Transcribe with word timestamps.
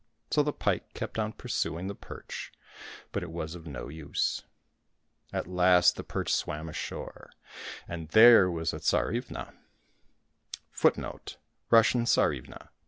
So 0.31 0.41
the 0.41 0.51
pike 0.51 0.95
kept 0.95 1.19
on 1.19 1.33
pursuing 1.33 1.85
the 1.85 1.93
perch, 1.93 2.51
but 3.11 3.21
it 3.21 3.29
was 3.29 3.53
of 3.53 3.67
no 3.67 3.87
use. 3.87 4.41
At 5.31 5.45
last 5.45 5.95
the 5.95 6.03
perch 6.03 6.33
swam 6.33 6.67
ashore, 6.69 7.29
and 7.87 8.09
there 8.09 8.49
was 8.49 8.73
a 8.73 8.77
Tsarivna^ 8.77 9.53
whittling 10.81 11.05
an 11.05 12.09
ash 12.15 12.15
twig. 12.15 12.57